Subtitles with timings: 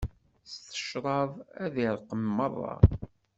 [0.51, 1.31] S tecraḍ
[1.63, 2.75] ad irqem merra.